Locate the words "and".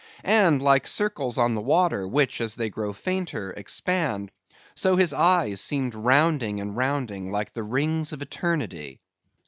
0.25-0.63, 6.59-6.75